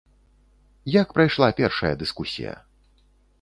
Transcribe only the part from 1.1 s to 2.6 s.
прайшла першая дыскусія?